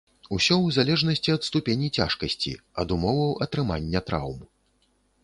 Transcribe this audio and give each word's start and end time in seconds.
Усё 0.35 0.55
ў 0.61 0.67
залежнасці 0.77 1.33
ад 1.37 1.45
ступені 1.47 1.87
цяжкасці, 2.01 2.53
ад 2.85 2.95
умоваў 2.97 3.31
атрымання 3.47 3.99
траўм. 4.09 4.41